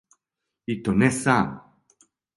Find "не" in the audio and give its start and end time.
1.03-1.11